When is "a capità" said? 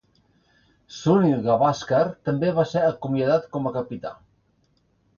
3.73-4.19